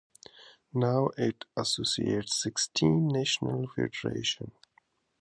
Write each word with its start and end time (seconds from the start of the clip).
Now 0.73 1.09
it 1.15 1.45
associates 1.55 2.41
sixteen 2.41 3.07
national 3.07 3.67
federations. 3.67 4.53